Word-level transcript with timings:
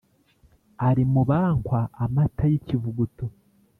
Ari 0.87 1.03
mubankwa 1.11 1.79
amata 2.03 2.43
y’ 2.51 2.53
ikivuguto 2.59 3.25